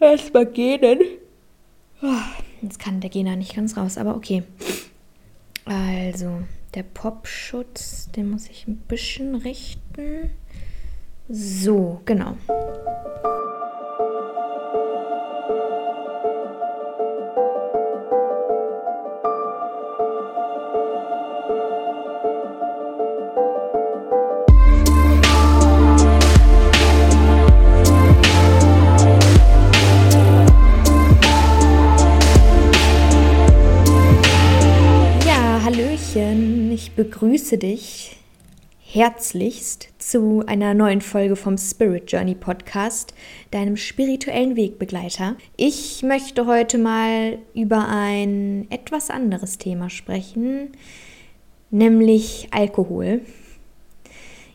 erstmal 0.00 0.46
gähnen. 0.46 1.00
Jetzt 2.62 2.78
kann 2.78 3.00
der 3.00 3.10
Gena 3.10 3.36
nicht 3.36 3.54
ganz 3.54 3.76
raus, 3.76 3.98
aber 3.98 4.16
okay. 4.16 4.42
Also, 5.64 6.42
der 6.74 6.82
Popschutz, 6.82 8.10
den 8.10 8.30
muss 8.30 8.48
ich 8.48 8.66
ein 8.66 8.76
bisschen 8.76 9.34
richten. 9.34 10.30
So, 11.28 12.00
genau. 12.04 12.36
Begrüße 37.00 37.56
dich 37.56 38.18
herzlichst 38.78 39.88
zu 39.96 40.42
einer 40.46 40.74
neuen 40.74 41.00
Folge 41.00 41.34
vom 41.34 41.56
Spirit 41.56 42.12
Journey 42.12 42.34
Podcast, 42.34 43.14
deinem 43.50 43.78
spirituellen 43.78 44.54
Wegbegleiter. 44.54 45.36
Ich 45.56 46.02
möchte 46.02 46.44
heute 46.44 46.76
mal 46.76 47.38
über 47.54 47.88
ein 47.88 48.66
etwas 48.68 49.08
anderes 49.08 49.56
Thema 49.56 49.88
sprechen, 49.88 50.72
nämlich 51.70 52.48
Alkohol. 52.50 53.22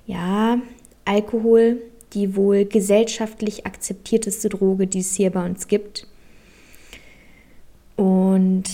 Ja, 0.05 0.61
Alkohol, 1.03 1.81
die 2.13 2.35
wohl 2.35 2.65
gesellschaftlich 2.65 3.65
akzeptierteste 3.65 4.49
Droge, 4.49 4.85
die 4.85 4.99
es 4.99 5.15
hier 5.15 5.31
bei 5.31 5.43
uns 5.43 5.67
gibt. 5.67 6.05
Und 7.95 8.65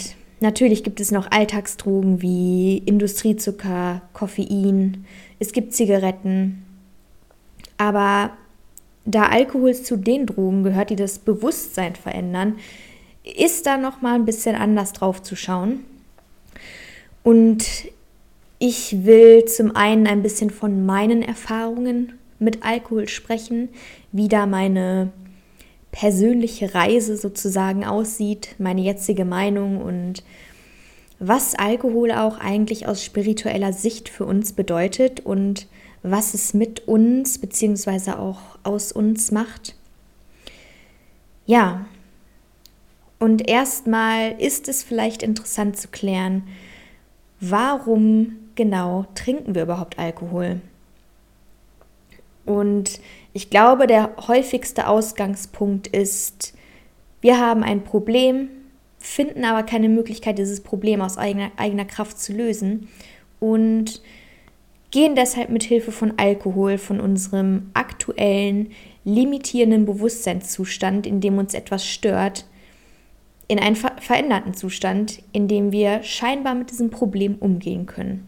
Natürlich 0.42 0.84
gibt 0.84 1.00
es 1.00 1.12
noch 1.12 1.30
Alltagsdrogen 1.30 2.24
wie 2.24 2.80
Industriezucker, 2.80 4.02
Koffein, 4.12 5.06
es 5.38 5.54
gibt 5.54 5.74
Zigaretten. 5.74 6.66
Aber 7.78 8.32
da 9.06 9.28
Alkohol 9.28 9.76
zu 9.76 9.98
den 9.98 10.26
Drogen 10.26 10.64
gehört, 10.64 10.90
die 10.90 10.96
das 10.96 11.20
Bewusstsein 11.20 11.96
verändern, 11.96 12.56
ist 13.24 13.68
da 13.68 13.78
noch 13.78 14.02
mal 14.02 14.16
ein 14.16 14.26
bisschen 14.26 14.56
anders 14.56 14.94
drauf 14.94 15.22
zu 15.22 15.36
schauen. 15.36 15.86
Und 17.22 17.68
ich 18.58 19.06
will 19.06 19.46
zum 19.46 19.76
einen 19.76 20.08
ein 20.08 20.24
bisschen 20.24 20.50
von 20.50 20.88
meinen 20.88 21.22
Erfahrungen 21.22 22.14
mit 22.40 22.66
Alkohol 22.66 23.08
sprechen, 23.08 23.70
wie 24.12 24.28
da 24.28 24.48
meine 24.48 25.12
persönliche 25.92 26.74
Reise 26.74 27.18
sozusagen 27.18 27.86
aussieht, 27.86 28.56
meine 28.58 28.82
jetzige 28.82 29.26
Meinung 29.26 29.82
und 29.82 30.24
was 31.20 31.56
Alkohol 31.56 32.12
auch 32.12 32.40
eigentlich 32.40 32.88
aus 32.88 33.04
spiritueller 33.04 33.74
Sicht 33.74 34.10
für 34.10 34.26
uns 34.26 34.54
bedeutet 34.54 35.20
und 35.20 35.68
was 36.02 36.34
es 36.34 36.54
mit 36.54 36.88
uns 36.88 37.38
bzw. 37.38 38.12
auch 38.14 38.40
aus 38.64 38.92
uns 38.92 39.32
macht. 39.32 39.76
Ja, 41.46 41.86
und 43.20 43.48
erstmal 43.48 44.32
ist 44.40 44.68
es 44.68 44.82
vielleicht 44.82 45.22
interessant 45.22 45.78
zu 45.78 45.90
klären, 45.90 46.44
warum 47.40 48.38
genau 48.56 49.06
trinken 49.14 49.54
wir 49.54 49.64
überhaupt 49.64 50.00
Alkohol? 50.00 50.60
Und 52.46 53.00
ich 53.34 53.50
glaube, 53.50 53.88
der 53.88 54.16
häufigste 54.28 54.88
Ausgangspunkt 54.88 55.88
ist, 55.88 56.54
wir 57.22 57.40
haben 57.40 57.64
ein 57.64 57.84
Problem, 57.84 58.50
finden 59.00 59.46
aber 59.46 59.64
keine 59.64 59.90
Möglichkeit, 59.90 60.38
dieses 60.38 60.62
Problem 60.62 61.02
aus 61.02 61.18
eigener, 61.18 61.52
eigener 61.58 61.86
Kraft 61.86 62.20
zu 62.20 62.34
lösen 62.34 62.90
und 63.40 64.02
gehen 64.92 65.16
deshalb 65.16 65.50
mit 65.50 65.64
Hilfe 65.64 65.92
von 65.92 66.14
Alkohol, 66.18 66.78
von 66.78 67.00
unserem 67.00 67.70
aktuellen, 67.74 68.72
limitierenden 69.06 69.86
Bewusstseinszustand, 69.86 71.08
in 71.08 71.22
dem 71.22 71.38
uns 71.38 71.54
etwas 71.54 71.86
stört, 71.86 72.46
in 73.48 73.60
einen 73.60 73.76
ver 73.76 73.94
veränderten 74.00 74.54
Zustand, 74.54 75.24
in 75.32 75.48
dem 75.48 75.72
wir 75.72 76.04
scheinbar 76.04 76.56
mit 76.56 76.72
diesem 76.72 76.90
Problem 76.90 77.36
umgehen 77.36 77.86
können. 77.86 78.28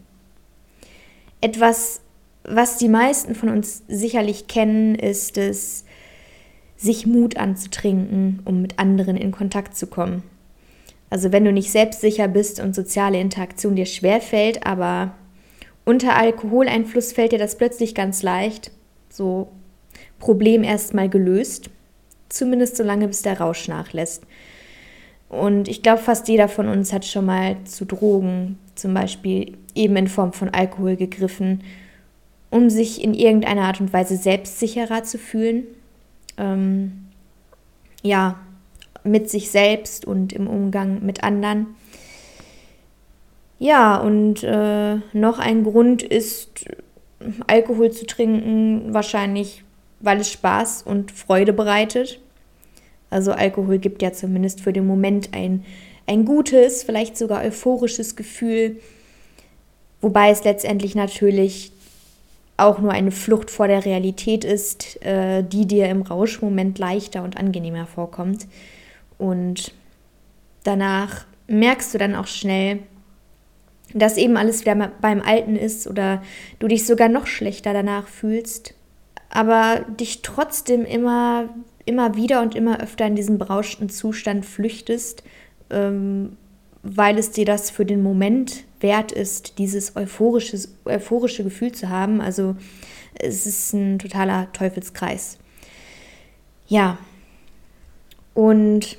Etwas 1.41 2.01
was 2.43 2.77
die 2.77 2.89
meisten 2.89 3.35
von 3.35 3.49
uns 3.49 3.83
sicherlich 3.87 4.47
kennen, 4.47 4.95
ist 4.95 5.37
es, 5.37 5.85
sich 6.75 7.05
Mut 7.05 7.37
anzutrinken, 7.37 8.41
um 8.45 8.61
mit 8.61 8.79
anderen 8.79 9.15
in 9.15 9.31
Kontakt 9.31 9.77
zu 9.77 9.87
kommen. 9.87 10.23
Also 11.09 11.31
wenn 11.31 11.45
du 11.45 11.53
nicht 11.53 11.71
selbstsicher 11.71 12.27
bist 12.27 12.59
und 12.59 12.75
soziale 12.75 13.19
Interaktion 13.19 13.75
dir 13.75 13.85
schwerfällt, 13.85 14.65
aber 14.65 15.13
unter 15.85 16.15
Alkoholeinfluss 16.15 17.13
fällt 17.13 17.31
dir 17.31 17.39
das 17.39 17.57
plötzlich 17.57 17.95
ganz 17.95 18.23
leicht, 18.23 18.71
so 19.09 19.49
Problem 20.19 20.63
erstmal 20.63 21.09
gelöst, 21.09 21.69
zumindest 22.29 22.75
so 22.75 22.83
lange 22.83 23.07
bis 23.07 23.21
der 23.21 23.39
Rausch 23.39 23.67
nachlässt. 23.67 24.23
Und 25.29 25.67
ich 25.67 25.83
glaube, 25.83 26.01
fast 26.01 26.27
jeder 26.27 26.47
von 26.47 26.67
uns 26.67 26.91
hat 26.91 27.05
schon 27.05 27.25
mal 27.25 27.57
zu 27.63 27.85
Drogen, 27.85 28.59
zum 28.75 28.93
Beispiel 28.93 29.57
eben 29.75 29.95
in 29.95 30.07
Form 30.07 30.33
von 30.33 30.49
Alkohol 30.49 30.95
gegriffen 30.95 31.63
um 32.53 32.69
sich 32.69 33.03
in 33.03 33.15
irgendeiner 33.15 33.63
Art 33.63 33.81
und 33.81 33.91
Weise 33.93 34.15
selbstsicherer 34.15 35.03
zu 35.03 35.17
fühlen. 35.17 35.63
Ähm, 36.37 37.07
ja, 38.03 38.39
mit 39.03 39.29
sich 39.29 39.49
selbst 39.49 40.05
und 40.05 40.33
im 40.33 40.47
Umgang 40.47 41.03
mit 41.03 41.23
anderen. 41.23 41.75
Ja, 43.57 43.97
und 43.97 44.43
äh, 44.43 44.97
noch 45.13 45.39
ein 45.39 45.63
Grund 45.63 46.03
ist, 46.03 46.65
Alkohol 47.47 47.91
zu 47.91 48.05
trinken, 48.05 48.93
wahrscheinlich, 48.93 49.63
weil 49.99 50.19
es 50.19 50.31
Spaß 50.31 50.83
und 50.83 51.11
Freude 51.11 51.53
bereitet. 51.53 52.19
Also 53.09 53.31
Alkohol 53.31 53.79
gibt 53.79 54.03
ja 54.03 54.13
zumindest 54.13 54.61
für 54.61 54.73
den 54.73 54.85
Moment 54.85 55.29
ein, 55.33 55.65
ein 56.05 56.25
gutes, 56.25 56.83
vielleicht 56.83 57.17
sogar 57.17 57.43
euphorisches 57.43 58.15
Gefühl, 58.15 58.79
wobei 60.01 60.29
es 60.29 60.43
letztendlich 60.43 60.93
natürlich 60.93 61.72
auch 62.57 62.79
nur 62.79 62.91
eine 62.91 63.11
Flucht 63.11 63.49
vor 63.49 63.67
der 63.67 63.85
Realität 63.85 64.43
ist, 64.43 65.03
äh, 65.03 65.43
die 65.43 65.65
dir 65.65 65.89
im 65.89 66.01
Rauschmoment 66.01 66.77
leichter 66.77 67.23
und 67.23 67.37
angenehmer 67.37 67.87
vorkommt. 67.87 68.47
Und 69.17 69.73
danach 70.63 71.25
merkst 71.47 71.93
du 71.93 71.97
dann 71.97 72.15
auch 72.15 72.27
schnell, 72.27 72.79
dass 73.93 74.17
eben 74.17 74.37
alles 74.37 74.61
wieder 74.61 74.91
beim 75.01 75.21
Alten 75.21 75.55
ist 75.55 75.87
oder 75.87 76.21
du 76.59 76.67
dich 76.67 76.85
sogar 76.85 77.09
noch 77.09 77.27
schlechter 77.27 77.73
danach 77.73 78.07
fühlst, 78.07 78.73
aber 79.29 79.85
dich 79.99 80.21
trotzdem 80.21 80.85
immer, 80.85 81.49
immer 81.85 82.15
wieder 82.15 82.41
und 82.41 82.55
immer 82.55 82.79
öfter 82.79 83.05
in 83.05 83.15
diesen 83.15 83.37
berauschten 83.37 83.89
Zustand 83.89 84.45
flüchtest, 84.45 85.23
ähm, 85.69 86.37
weil 86.81 87.17
es 87.17 87.31
dir 87.31 87.45
das 87.45 87.69
für 87.69 87.85
den 87.85 88.03
Moment 88.03 88.63
wert 88.83 89.11
ist, 89.11 89.57
dieses 89.57 89.95
euphorische, 89.95 90.59
euphorische 90.85 91.43
Gefühl 91.43 91.71
zu 91.71 91.89
haben. 91.89 92.21
Also 92.21 92.55
es 93.15 93.45
ist 93.47 93.73
ein 93.73 93.97
totaler 93.97 94.51
Teufelskreis. 94.53 95.39
Ja, 96.67 96.97
und 98.33 98.97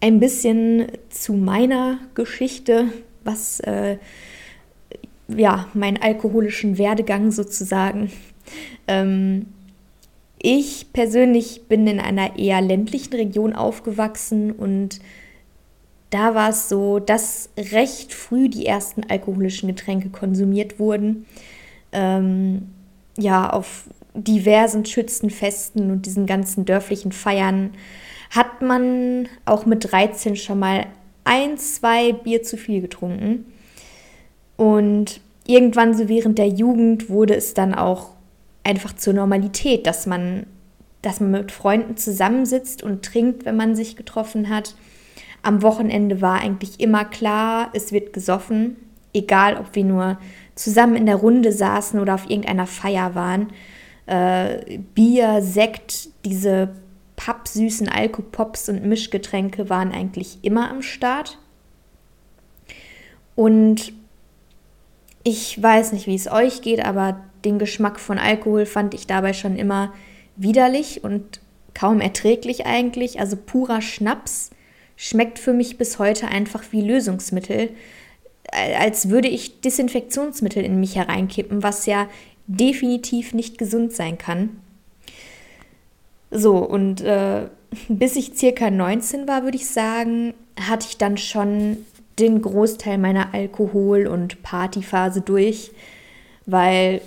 ein 0.00 0.20
bisschen 0.20 0.86
zu 1.10 1.34
meiner 1.34 1.98
Geschichte, 2.14 2.86
was 3.24 3.60
äh, 3.60 3.98
ja 5.28 5.68
meinen 5.74 5.98
alkoholischen 5.98 6.78
Werdegang 6.78 7.30
sozusagen. 7.30 8.10
Ähm, 8.88 9.46
ich 10.42 10.92
persönlich 10.92 11.68
bin 11.68 11.86
in 11.86 12.00
einer 12.00 12.38
eher 12.38 12.62
ländlichen 12.62 13.14
Region 13.14 13.52
aufgewachsen 13.52 14.52
und 14.52 15.00
da 16.10 16.34
war 16.34 16.50
es 16.50 16.68
so, 16.68 16.98
dass 16.98 17.50
recht 17.56 18.12
früh 18.12 18.48
die 18.48 18.66
ersten 18.66 19.04
alkoholischen 19.08 19.68
Getränke 19.68 20.10
konsumiert 20.10 20.78
wurden. 20.78 21.26
Ähm, 21.92 22.70
ja, 23.16 23.50
auf 23.50 23.84
diversen 24.14 24.84
Schützenfesten 24.84 25.90
und 25.90 26.06
diesen 26.06 26.26
ganzen 26.26 26.64
dörflichen 26.64 27.12
Feiern 27.12 27.70
hat 28.30 28.62
man 28.62 29.28
auch 29.44 29.66
mit 29.66 29.90
13 29.90 30.36
schon 30.36 30.58
mal 30.58 30.86
ein, 31.24 31.58
zwei 31.58 32.12
Bier 32.12 32.42
zu 32.42 32.56
viel 32.56 32.80
getrunken. 32.80 33.46
Und 34.56 35.20
irgendwann 35.46 35.94
so 35.94 36.08
während 36.08 36.38
der 36.38 36.48
Jugend 36.48 37.08
wurde 37.08 37.34
es 37.34 37.54
dann 37.54 37.74
auch 37.74 38.10
einfach 38.62 38.94
zur 38.94 39.14
Normalität, 39.14 39.86
dass 39.86 40.06
man, 40.06 40.46
dass 41.02 41.20
man 41.20 41.30
mit 41.30 41.52
Freunden 41.52 41.96
zusammensitzt 41.96 42.82
und 42.82 43.04
trinkt, 43.04 43.44
wenn 43.44 43.56
man 43.56 43.74
sich 43.74 43.96
getroffen 43.96 44.48
hat. 44.48 44.74
Am 45.42 45.62
Wochenende 45.62 46.20
war 46.20 46.40
eigentlich 46.40 46.80
immer 46.80 47.04
klar, 47.04 47.70
es 47.72 47.92
wird 47.92 48.12
gesoffen, 48.12 48.76
egal 49.14 49.56
ob 49.56 49.74
wir 49.74 49.84
nur 49.84 50.18
zusammen 50.54 50.96
in 50.96 51.06
der 51.06 51.16
Runde 51.16 51.52
saßen 51.52 51.98
oder 51.98 52.14
auf 52.14 52.28
irgendeiner 52.28 52.66
Feier 52.66 53.14
waren. 53.14 53.48
Äh, 54.06 54.78
Bier, 54.94 55.40
Sekt, 55.40 56.08
diese 56.24 56.74
pappsüßen 57.16 57.88
Alkopops 57.88 58.68
und 58.68 58.84
Mischgetränke 58.84 59.68
waren 59.70 59.92
eigentlich 59.92 60.38
immer 60.42 60.70
am 60.70 60.82
Start. 60.82 61.38
Und 63.34 63.92
ich 65.22 65.62
weiß 65.62 65.92
nicht, 65.92 66.06
wie 66.06 66.14
es 66.14 66.30
euch 66.30 66.62
geht, 66.62 66.84
aber 66.84 67.20
den 67.44 67.58
Geschmack 67.58 68.00
von 68.00 68.18
Alkohol 68.18 68.66
fand 68.66 68.94
ich 68.94 69.06
dabei 69.06 69.32
schon 69.32 69.56
immer 69.56 69.92
widerlich 70.36 71.04
und 71.04 71.40
kaum 71.74 72.00
erträglich 72.00 72.66
eigentlich. 72.66 73.20
Also 73.20 73.36
purer 73.36 73.80
Schnaps 73.80 74.50
schmeckt 75.00 75.38
für 75.38 75.54
mich 75.54 75.78
bis 75.78 75.98
heute 75.98 76.28
einfach 76.28 76.62
wie 76.72 76.82
Lösungsmittel, 76.82 77.70
als 78.78 79.08
würde 79.08 79.28
ich 79.28 79.62
Desinfektionsmittel 79.62 80.62
in 80.62 80.78
mich 80.78 80.96
hereinkippen, 80.96 81.62
was 81.62 81.86
ja 81.86 82.06
definitiv 82.46 83.32
nicht 83.32 83.56
gesund 83.56 83.94
sein 83.94 84.18
kann. 84.18 84.60
So, 86.30 86.58
und 86.58 87.00
äh, 87.00 87.46
bis 87.88 88.14
ich 88.14 88.36
circa 88.36 88.70
19 88.70 89.26
war, 89.26 89.42
würde 89.42 89.56
ich 89.56 89.68
sagen, 89.68 90.34
hatte 90.60 90.86
ich 90.90 90.98
dann 90.98 91.16
schon 91.16 91.78
den 92.18 92.42
Großteil 92.42 92.98
meiner 92.98 93.32
Alkohol- 93.32 94.06
und 94.06 94.42
Partyphase 94.42 95.22
durch, 95.22 95.70
weil 96.44 97.00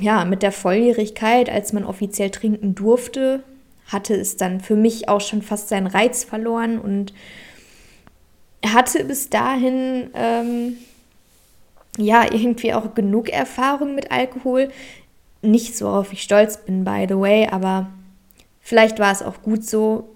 ja, 0.00 0.24
mit 0.24 0.42
der 0.42 0.50
Volljährigkeit, 0.50 1.48
als 1.48 1.72
man 1.72 1.84
offiziell 1.84 2.30
trinken 2.30 2.74
durfte, 2.74 3.44
hatte 3.90 4.14
es 4.14 4.36
dann 4.36 4.60
für 4.60 4.76
mich 4.76 5.08
auch 5.08 5.20
schon 5.20 5.42
fast 5.42 5.68
seinen 5.68 5.86
Reiz 5.86 6.24
verloren 6.24 6.78
und 6.78 7.12
hatte 8.64 9.04
bis 9.04 9.30
dahin 9.30 10.10
ähm, 10.14 10.76
ja 11.98 12.24
irgendwie 12.24 12.72
auch 12.72 12.94
genug 12.94 13.28
Erfahrung 13.28 13.94
mit 13.94 14.10
Alkohol. 14.10 14.70
Nicht 15.42 15.76
so, 15.76 15.86
worauf 15.86 16.12
ich 16.12 16.22
stolz 16.22 16.58
bin, 16.58 16.84
by 16.84 17.06
the 17.08 17.16
way, 17.16 17.48
aber 17.50 17.90
vielleicht 18.60 18.98
war 18.98 19.12
es 19.12 19.22
auch 19.22 19.42
gut 19.42 19.64
so. 19.64 20.08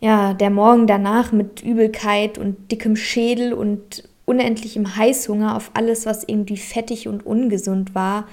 Ja, 0.00 0.34
der 0.34 0.50
Morgen 0.50 0.88
danach 0.88 1.30
mit 1.30 1.62
Übelkeit 1.62 2.36
und 2.36 2.72
dickem 2.72 2.96
Schädel 2.96 3.52
und 3.52 4.08
unendlichem 4.24 4.96
Heißhunger 4.96 5.56
auf 5.56 5.70
alles, 5.74 6.06
was 6.06 6.24
irgendwie 6.24 6.56
fettig 6.56 7.06
und 7.06 7.24
ungesund 7.24 7.94
war, 7.94 8.26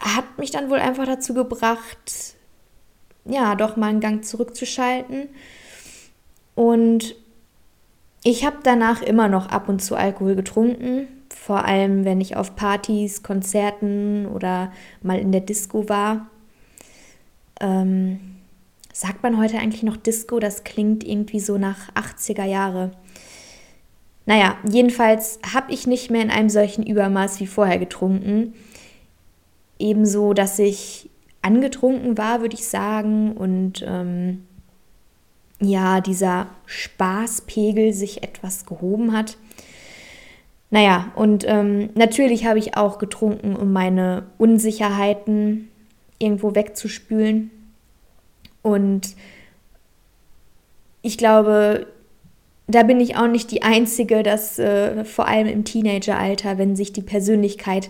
hat 0.00 0.38
mich 0.38 0.50
dann 0.50 0.70
wohl 0.70 0.78
einfach 0.78 1.06
dazu 1.06 1.34
gebracht, 1.34 2.36
ja, 3.28 3.54
doch 3.54 3.76
mal 3.76 3.88
einen 3.88 4.00
Gang 4.00 4.24
zurückzuschalten. 4.24 5.28
Und 6.54 7.14
ich 8.24 8.44
habe 8.44 8.56
danach 8.62 9.02
immer 9.02 9.28
noch 9.28 9.48
ab 9.48 9.68
und 9.68 9.80
zu 9.80 9.94
Alkohol 9.94 10.34
getrunken, 10.34 11.06
vor 11.28 11.64
allem 11.64 12.04
wenn 12.04 12.20
ich 12.20 12.36
auf 12.36 12.56
Partys, 12.56 13.22
Konzerten 13.22 14.26
oder 14.26 14.72
mal 15.02 15.18
in 15.18 15.30
der 15.30 15.42
Disco 15.42 15.88
war. 15.88 16.26
Ähm, 17.60 18.18
sagt 18.92 19.22
man 19.22 19.38
heute 19.38 19.58
eigentlich 19.58 19.82
noch 19.82 19.96
Disco? 19.96 20.40
Das 20.40 20.64
klingt 20.64 21.04
irgendwie 21.04 21.40
so 21.40 21.58
nach 21.58 21.92
80er 21.94 22.44
Jahre. 22.44 22.90
Naja, 24.26 24.56
jedenfalls 24.68 25.38
habe 25.54 25.72
ich 25.72 25.86
nicht 25.86 26.10
mehr 26.10 26.22
in 26.22 26.30
einem 26.30 26.50
solchen 26.50 26.84
Übermaß 26.84 27.40
wie 27.40 27.46
vorher 27.46 27.78
getrunken. 27.78 28.54
Ebenso, 29.78 30.34
dass 30.34 30.58
ich 30.58 31.07
angetrunken 31.42 32.18
war, 32.18 32.40
würde 32.40 32.54
ich 32.54 32.66
sagen, 32.66 33.32
und 33.32 33.84
ähm, 33.86 34.44
ja, 35.60 36.00
dieser 36.00 36.48
Spaßpegel 36.66 37.92
sich 37.92 38.22
etwas 38.22 38.66
gehoben 38.66 39.12
hat. 39.12 39.36
Naja, 40.70 41.12
und 41.16 41.44
ähm, 41.48 41.90
natürlich 41.94 42.46
habe 42.46 42.58
ich 42.58 42.76
auch 42.76 42.98
getrunken, 42.98 43.56
um 43.56 43.72
meine 43.72 44.26
Unsicherheiten 44.36 45.68
irgendwo 46.18 46.54
wegzuspülen. 46.54 47.50
Und 48.62 49.16
ich 51.00 51.16
glaube, 51.16 51.86
da 52.66 52.82
bin 52.82 53.00
ich 53.00 53.16
auch 53.16 53.28
nicht 53.28 53.50
die 53.50 53.62
Einzige, 53.62 54.22
dass 54.22 54.58
äh, 54.58 55.04
vor 55.04 55.26
allem 55.26 55.46
im 55.46 55.64
Teenageralter, 55.64 56.58
wenn 56.58 56.76
sich 56.76 56.92
die 56.92 57.02
Persönlichkeit 57.02 57.88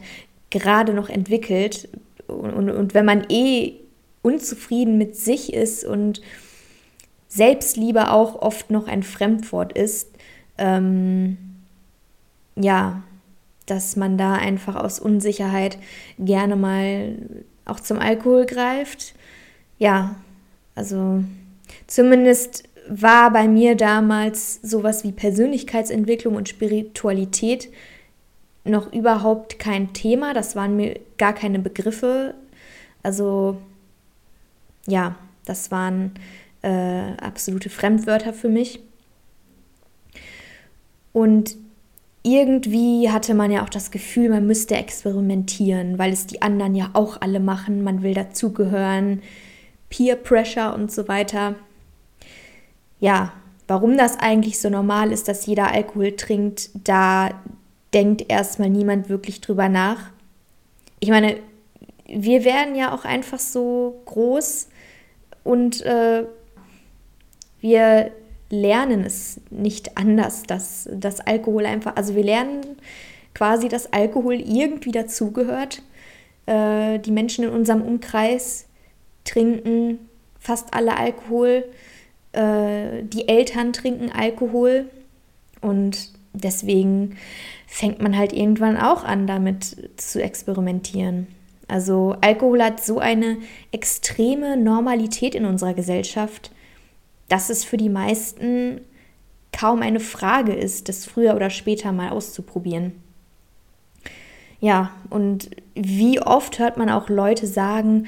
gerade 0.50 0.94
noch 0.94 1.08
entwickelt 1.08 1.88
und, 2.28 2.52
und, 2.52 2.70
und 2.70 2.94
wenn 2.94 3.04
man 3.04 3.26
eh 3.28 3.75
unzufrieden 4.22 4.98
mit 4.98 5.16
sich 5.16 5.52
ist 5.52 5.84
und 5.84 6.20
Selbstliebe 7.28 8.10
auch 8.10 8.40
oft 8.40 8.70
noch 8.70 8.88
ein 8.88 9.02
Fremdwort 9.02 9.72
ist, 9.72 10.10
ähm, 10.56 11.36
ja, 12.56 13.02
dass 13.66 13.96
man 13.96 14.16
da 14.16 14.34
einfach 14.34 14.76
aus 14.76 14.98
Unsicherheit 14.98 15.78
gerne 16.19 16.56
mal 16.56 17.16
auch 17.64 17.80
zum 17.80 17.98
Alkohol 17.98 18.46
greift. 18.46 19.14
Ja, 19.78 20.16
also 20.74 21.22
zumindest 21.86 22.64
war 22.88 23.31
bei 23.31 23.46
mir 23.46 23.76
damals 23.76 24.60
sowas 24.62 25.04
wie 25.04 25.12
Persönlichkeitsentwicklung 25.12 26.34
und 26.34 26.48
Spiritualität 26.48 27.69
noch 28.69 28.93
überhaupt 28.93 29.59
kein 29.59 29.93
Thema. 29.93 30.35
Das 30.35 30.56
waren 30.56 30.76
mir 30.76 30.99
gar 31.17 31.32
keine 31.32 31.59
Begriffe. 31.59 32.35
Also 33.03 33.59
ja, 34.87 35.17
das 35.44 35.70
waren 35.70 36.12
äh, 36.62 37.12
absolute 37.20 37.70
Fremdwörter 37.70 38.32
für 38.32 38.49
mich. 38.49 38.81
Und 41.12 41.56
irgendwie 42.23 43.11
hatte 43.11 43.35
man 43.35 43.50
ja 43.50 43.65
auch 43.65 43.69
das 43.69 43.91
Gefühl, 43.91 44.29
man 44.29 44.47
müsste 44.47 44.76
experimentieren, 44.76 45.99
weil 45.99 46.12
es 46.12 46.26
die 46.26 46.43
anderen 46.43 46.75
ja 46.75 46.91
auch 46.93 47.20
alle 47.20 47.41
machen. 47.41 47.82
Man 47.82 48.03
will 48.03 48.15
dazugehören, 48.15 49.23
Peer 49.88 50.17
Pressure 50.17 50.75
und 50.75 50.93
so 50.93 51.09
weiter. 51.09 51.55
Ja, 53.00 53.32
warum 53.67 53.97
das 53.97 54.19
eigentlich 54.19 54.59
so 54.59 54.69
normal 54.69 55.12
ist, 55.12 55.29
dass 55.29 55.47
jeder 55.47 55.73
Alkohol 55.73 56.12
trinkt, 56.17 56.70
da 56.75 57.31
denkt 57.94 58.25
erstmal 58.29 58.70
niemand 58.70 59.08
wirklich 59.08 59.40
drüber 59.40 59.69
nach. 59.69 60.11
Ich 61.00 61.11
meine, 61.11 61.38
wir 62.06 62.44
werden 62.44 62.75
ja 62.75 62.94
auch 62.94 63.05
einfach 63.05 63.38
so 63.38 64.00
groß 64.06 64.69
und 65.44 65.82
äh, 65.82 66.25
wir 67.61 68.11
lernen 68.50 69.05
es 69.05 69.40
nicht 69.50 69.96
anders, 69.96 70.43
dass 70.44 70.88
das 70.93 71.20
Alkohol 71.20 71.67
einfach, 71.67 71.96
also 71.96 72.14
wir 72.14 72.25
lernen 72.25 72.62
quasi, 73.35 73.69
dass 73.69 73.93
Alkohol 73.93 74.34
irgendwie 74.34 74.93
dazugehört. 74.93 75.82
Äh, 76.46 76.99
die 76.99 77.11
Menschen 77.11 77.44
in 77.44 77.50
unserem 77.50 77.82
Umkreis 77.82 78.67
trinken 79.25 80.08
fast 80.41 80.73
alle 80.73 80.96
Alkohol. 80.96 81.64
Äh, 82.32 83.02
die 83.05 83.29
Eltern 83.29 83.72
trinken 83.72 84.10
Alkohol 84.10 84.89
und 85.60 86.10
deswegen 86.44 87.16
fängt 87.66 88.00
man 88.00 88.16
halt 88.16 88.32
irgendwann 88.32 88.76
auch 88.76 89.04
an, 89.04 89.26
damit 89.26 89.90
zu 89.96 90.22
experimentieren. 90.22 91.26
Also 91.68 92.16
Alkohol 92.22 92.62
hat 92.62 92.82
so 92.82 92.98
eine 92.98 93.36
extreme 93.72 94.56
Normalität 94.56 95.34
in 95.34 95.44
unserer 95.44 95.74
Gesellschaft, 95.74 96.50
dass 97.28 97.50
es 97.50 97.64
für 97.64 97.76
die 97.76 97.90
meisten 97.90 98.80
kaum 99.52 99.82
eine 99.82 100.00
Frage 100.00 100.54
ist, 100.54 100.88
das 100.88 101.04
früher 101.04 101.34
oder 101.34 101.50
später 101.50 101.92
mal 101.92 102.10
auszuprobieren. 102.10 102.92
Ja, 104.60 104.90
und 105.10 105.50
wie 105.74 106.20
oft 106.20 106.58
hört 106.58 106.78
man 106.78 106.90
auch 106.90 107.08
Leute 107.08 107.46
sagen, 107.46 108.06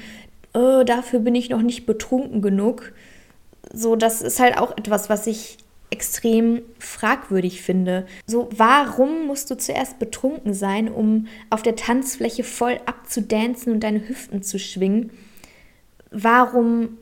oh, 0.53 0.83
dafür 0.83 1.19
bin 1.19 1.35
ich 1.35 1.49
noch 1.49 1.61
nicht 1.61 1.85
betrunken 1.85 2.41
genug. 2.41 2.93
So, 3.71 3.95
das 3.95 4.21
ist 4.21 4.39
halt 4.39 4.57
auch 4.57 4.75
etwas, 4.77 5.09
was 5.09 5.27
ich 5.27 5.57
extrem 5.91 6.61
fragwürdig 6.79 7.61
finde. 7.61 8.07
So, 8.25 8.49
warum 8.55 9.27
musst 9.27 9.51
du 9.51 9.57
zuerst 9.57 9.99
betrunken 9.99 10.53
sein, 10.53 10.89
um 10.89 11.27
auf 11.49 11.61
der 11.61 11.75
Tanzfläche 11.75 12.43
voll 12.43 12.79
abzudancen 12.85 13.73
und 13.73 13.81
deine 13.81 14.07
Hüften 14.07 14.41
zu 14.41 14.57
schwingen? 14.57 15.11
Warum 16.09 16.97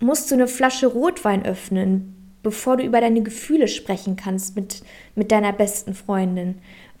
musst 0.00 0.30
du 0.30 0.34
eine 0.34 0.48
Flasche 0.48 0.88
Rotwein 0.88 1.46
öffnen, 1.46 2.34
bevor 2.42 2.76
du 2.76 2.84
über 2.84 3.00
deine 3.00 3.22
Gefühle 3.22 3.68
sprechen 3.68 4.16
kannst 4.16 4.56
mit, 4.56 4.82
mit 5.14 5.30
deiner 5.30 5.52
besten 5.52 5.94
Freundin? 5.94 6.58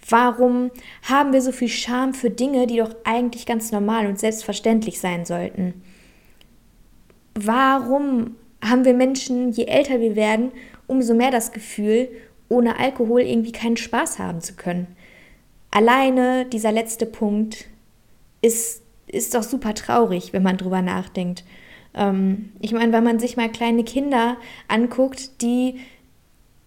Warum 0.08 0.70
haben 1.02 1.32
wir 1.32 1.42
so 1.42 1.52
viel 1.52 1.68
Scham 1.68 2.14
für 2.14 2.30
Dinge, 2.30 2.66
die 2.68 2.78
doch 2.78 2.94
eigentlich 3.04 3.46
ganz 3.46 3.72
normal 3.72 4.06
und 4.06 4.18
selbstverständlich 4.18 5.00
sein 5.00 5.24
sollten? 5.24 5.82
Warum 7.34 8.36
haben 8.62 8.84
wir 8.84 8.94
Menschen, 8.94 9.50
je 9.50 9.64
älter 9.64 10.00
wir 10.00 10.14
werden, 10.14 10.52
umso 10.92 11.14
mehr 11.14 11.30
das 11.30 11.52
Gefühl, 11.52 12.08
ohne 12.48 12.78
Alkohol 12.78 13.22
irgendwie 13.22 13.52
keinen 13.52 13.76
Spaß 13.76 14.18
haben 14.18 14.40
zu 14.40 14.54
können? 14.54 14.86
Alleine 15.70 16.44
dieser 16.46 16.70
letzte 16.70 17.06
Punkt 17.06 17.66
ist, 18.42 18.82
ist 19.06 19.34
doch 19.34 19.42
super 19.42 19.74
traurig, 19.74 20.32
wenn 20.32 20.42
man 20.42 20.58
drüber 20.58 20.82
nachdenkt. 20.82 21.44
Ähm, 21.94 22.52
ich 22.60 22.72
meine, 22.72 22.92
wenn 22.92 23.04
man 23.04 23.18
sich 23.18 23.36
mal 23.36 23.50
kleine 23.50 23.84
Kinder 23.84 24.36
anguckt, 24.68 25.42
die, 25.42 25.80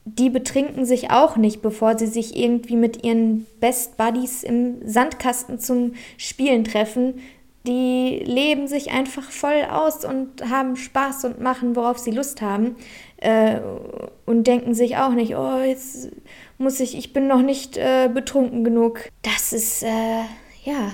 die 0.06 0.30
betrinken 0.30 0.86
sich 0.86 1.12
auch 1.12 1.38
nicht, 1.38 1.62
bevor 1.62 1.98
sie 1.98 2.08
sich 2.08 2.36
irgendwie 2.36 2.76
mit 2.76 3.04
ihren 3.04 3.46
Best 3.60 3.98
Buddies 3.98 4.44
im 4.44 4.78
Sandkasten 4.88 5.60
zum 5.60 5.94
Spielen 6.18 6.64
treffen, 6.64 7.16
die 7.66 8.24
leben 8.26 8.68
sich 8.68 8.92
einfach 8.92 9.30
voll 9.30 9.64
aus 9.70 10.06
und 10.06 10.50
haben 10.50 10.76
Spaß 10.76 11.26
und 11.26 11.42
machen, 11.42 11.76
worauf 11.76 11.98
sie 11.98 12.12
Lust 12.12 12.42
haben. 12.42 12.76
Äh, 13.18 13.60
und 14.26 14.46
denken 14.46 14.74
sich 14.74 14.98
auch 14.98 15.12
nicht, 15.12 15.36
oh, 15.36 15.60
jetzt 15.60 16.10
muss 16.58 16.80
ich, 16.80 16.98
ich 16.98 17.14
bin 17.14 17.28
noch 17.28 17.42
nicht 17.42 17.78
äh, 17.78 18.10
betrunken 18.14 18.64
genug. 18.64 19.10
Das 19.22 19.54
ist, 19.54 19.84
äh, 19.84 20.24
ja, 20.64 20.94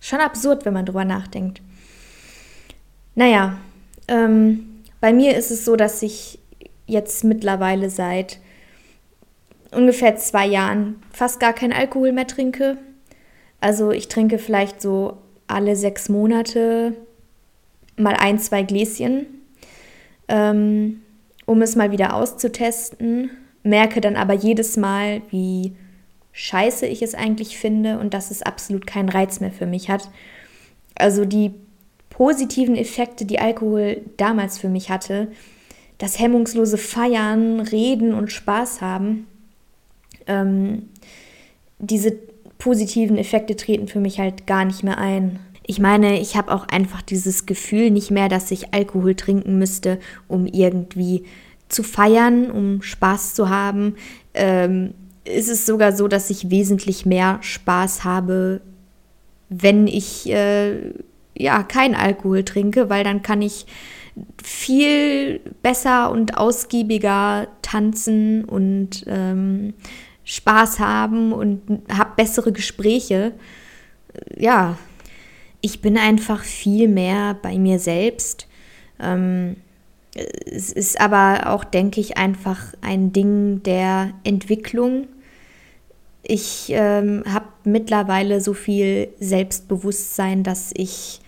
schon 0.00 0.20
absurd, 0.20 0.64
wenn 0.64 0.74
man 0.74 0.86
drüber 0.86 1.04
nachdenkt. 1.04 1.60
Naja, 3.14 3.58
ähm, 4.08 4.82
bei 5.00 5.12
mir 5.12 5.36
ist 5.36 5.50
es 5.50 5.64
so, 5.64 5.76
dass 5.76 6.02
ich 6.02 6.38
jetzt 6.86 7.24
mittlerweile 7.24 7.90
seit 7.90 8.38
ungefähr 9.72 10.16
zwei 10.16 10.46
Jahren 10.46 11.02
fast 11.12 11.40
gar 11.40 11.52
keinen 11.52 11.72
Alkohol 11.72 12.12
mehr 12.12 12.26
trinke. 12.26 12.78
Also 13.60 13.90
ich 13.90 14.08
trinke 14.08 14.38
vielleicht 14.38 14.80
so 14.80 15.18
alle 15.46 15.76
sechs 15.76 16.08
Monate 16.08 16.94
mal 17.96 18.14
ein, 18.14 18.38
zwei 18.38 18.62
Gläschen, 18.62 19.26
ähm, 20.28 21.02
um 21.46 21.62
es 21.62 21.76
mal 21.76 21.90
wieder 21.90 22.14
auszutesten. 22.14 23.30
Merke 23.62 24.00
dann 24.00 24.16
aber 24.16 24.34
jedes 24.34 24.76
Mal, 24.76 25.22
wie 25.30 25.72
scheiße 26.32 26.86
ich 26.86 27.02
es 27.02 27.14
eigentlich 27.14 27.58
finde 27.58 27.98
und 27.98 28.12
dass 28.12 28.30
es 28.30 28.42
absolut 28.42 28.86
keinen 28.86 29.08
Reiz 29.08 29.40
mehr 29.40 29.52
für 29.52 29.66
mich 29.66 29.88
hat. 29.88 30.10
Also 30.94 31.24
die 31.24 31.52
positiven 32.10 32.76
Effekte, 32.76 33.24
die 33.24 33.38
Alkohol 33.38 34.02
damals 34.16 34.58
für 34.58 34.68
mich 34.68 34.90
hatte, 34.90 35.28
das 35.98 36.18
hemmungslose 36.18 36.78
Feiern, 36.78 37.60
Reden 37.60 38.12
und 38.12 38.30
Spaß 38.30 38.80
haben, 38.82 39.26
ähm, 40.26 40.90
diese 41.78 42.18
positiven 42.58 43.18
Effekte 43.18 43.56
treten 43.56 43.88
für 43.88 44.00
mich 44.00 44.18
halt 44.18 44.46
gar 44.46 44.64
nicht 44.64 44.82
mehr 44.82 44.98
ein. 44.98 45.40
Ich 45.66 45.80
meine, 45.80 46.20
ich 46.20 46.36
habe 46.36 46.52
auch 46.52 46.68
einfach 46.68 47.02
dieses 47.02 47.46
Gefühl 47.46 47.90
nicht 47.90 48.10
mehr, 48.10 48.28
dass 48.28 48.50
ich 48.50 48.72
Alkohol 48.72 49.14
trinken 49.14 49.58
müsste, 49.58 49.98
um 50.28 50.46
irgendwie 50.46 51.24
zu 51.68 51.82
feiern, 51.82 52.50
um 52.50 52.82
Spaß 52.82 53.34
zu 53.34 53.48
haben. 53.48 53.96
Ähm, 54.34 54.94
ist 55.24 55.48
es 55.48 55.66
sogar 55.66 55.92
so, 55.92 56.06
dass 56.06 56.30
ich 56.30 56.50
wesentlich 56.50 57.04
mehr 57.04 57.38
Spaß 57.40 58.04
habe, 58.04 58.60
wenn 59.48 59.88
ich 59.88 60.30
äh, 60.30 60.92
ja 61.36 61.62
kein 61.64 61.94
Alkohol 61.94 62.44
trinke, 62.44 62.88
weil 62.88 63.02
dann 63.02 63.22
kann 63.22 63.42
ich 63.42 63.66
viel 64.42 65.40
besser 65.62 66.10
und 66.10 66.38
ausgiebiger 66.38 67.48
tanzen 67.62 68.44
und 68.44 69.04
ähm, 69.06 69.74
Spaß 70.26 70.80
haben 70.80 71.32
und 71.32 71.62
habe 71.88 72.10
bessere 72.16 72.52
Gespräche. 72.52 73.32
Ja, 74.36 74.76
ich 75.60 75.80
bin 75.80 75.96
einfach 75.96 76.42
viel 76.42 76.88
mehr 76.88 77.34
bei 77.40 77.56
mir 77.58 77.78
selbst. 77.78 78.48
Ähm, 79.00 79.56
es 80.14 80.72
ist 80.72 81.00
aber 81.00 81.52
auch, 81.52 81.62
denke 81.62 82.00
ich, 82.00 82.16
einfach 82.16 82.74
ein 82.80 83.12
Ding 83.12 83.62
der 83.62 84.14
Entwicklung. 84.24 85.06
Ich 86.24 86.70
ähm, 86.70 87.22
habe 87.32 87.46
mittlerweile 87.62 88.40
so 88.40 88.52
viel 88.52 89.08
Selbstbewusstsein, 89.20 90.42
dass 90.42 90.72
ich 90.74 91.20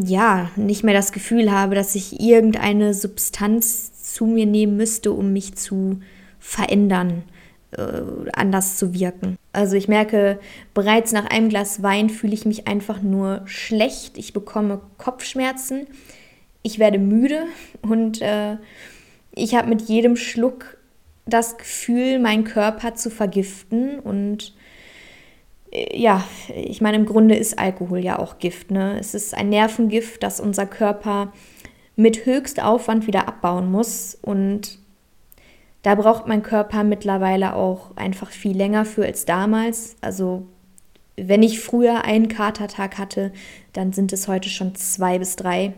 ja 0.00 0.48
nicht 0.54 0.84
mehr 0.84 0.94
das 0.94 1.10
Gefühl 1.10 1.50
habe, 1.50 1.74
dass 1.74 1.96
ich 1.96 2.20
irgendeine 2.20 2.94
Substanz 2.94 4.14
zu 4.14 4.26
mir 4.26 4.46
nehmen 4.46 4.76
müsste, 4.76 5.10
um 5.10 5.32
mich 5.32 5.56
zu 5.56 5.98
verändern 6.38 7.24
anders 8.32 8.78
zu 8.78 8.94
wirken. 8.94 9.36
Also 9.52 9.76
ich 9.76 9.88
merke, 9.88 10.40
bereits 10.72 11.12
nach 11.12 11.26
einem 11.26 11.50
Glas 11.50 11.82
Wein 11.82 12.08
fühle 12.08 12.32
ich 12.32 12.46
mich 12.46 12.66
einfach 12.66 13.02
nur 13.02 13.42
schlecht. 13.44 14.16
Ich 14.16 14.32
bekomme 14.32 14.80
Kopfschmerzen, 14.96 15.86
ich 16.62 16.78
werde 16.78 16.98
müde 16.98 17.42
und 17.82 18.22
äh, 18.22 18.56
ich 19.34 19.54
habe 19.54 19.68
mit 19.68 19.82
jedem 19.82 20.16
Schluck 20.16 20.78
das 21.26 21.58
Gefühl, 21.58 22.18
meinen 22.18 22.44
Körper 22.44 22.94
zu 22.94 23.10
vergiften. 23.10 23.98
Und 23.98 24.54
äh, 25.70 25.96
ja, 25.96 26.24
ich 26.54 26.80
meine, 26.80 26.96
im 26.96 27.06
Grunde 27.06 27.36
ist 27.36 27.58
Alkohol 27.58 28.00
ja 28.00 28.18
auch 28.18 28.38
Gift. 28.38 28.70
Ne? 28.70 28.98
Es 28.98 29.14
ist 29.14 29.34
ein 29.34 29.48
Nervengift, 29.48 30.22
das 30.22 30.40
unser 30.40 30.66
Körper 30.66 31.32
mit 31.96 32.26
Höchstaufwand 32.26 33.06
wieder 33.06 33.28
abbauen 33.28 33.70
muss. 33.70 34.18
Und 34.20 34.78
da 35.82 35.94
braucht 35.94 36.26
mein 36.26 36.42
Körper 36.42 36.84
mittlerweile 36.84 37.54
auch 37.54 37.96
einfach 37.96 38.30
viel 38.30 38.56
länger 38.56 38.84
für 38.84 39.04
als 39.04 39.24
damals. 39.24 39.96
Also 40.00 40.46
wenn 41.16 41.42
ich 41.42 41.60
früher 41.60 42.04
einen 42.04 42.28
Katertag 42.28 42.98
hatte, 42.98 43.32
dann 43.72 43.92
sind 43.92 44.12
es 44.12 44.28
heute 44.28 44.48
schon 44.48 44.74
zwei 44.74 45.18
bis 45.18 45.36
drei. 45.36 45.74